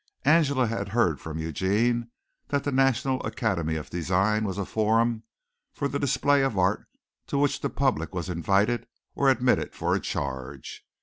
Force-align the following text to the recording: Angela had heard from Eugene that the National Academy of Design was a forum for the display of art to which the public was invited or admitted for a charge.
Angela 0.25 0.65
had 0.65 0.89
heard 0.97 1.21
from 1.21 1.37
Eugene 1.37 2.09
that 2.47 2.63
the 2.63 2.71
National 2.71 3.21
Academy 3.23 3.75
of 3.75 3.91
Design 3.91 4.45
was 4.45 4.57
a 4.57 4.65
forum 4.65 5.21
for 5.73 5.87
the 5.87 5.99
display 5.99 6.41
of 6.41 6.57
art 6.57 6.87
to 7.27 7.37
which 7.37 7.61
the 7.61 7.69
public 7.69 8.11
was 8.11 8.27
invited 8.27 8.87
or 9.13 9.29
admitted 9.29 9.75
for 9.75 9.93
a 9.93 9.99
charge. 9.99 10.83